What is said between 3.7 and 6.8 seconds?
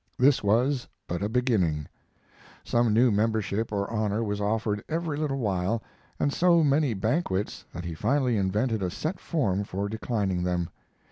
or honor was offered every little while, and so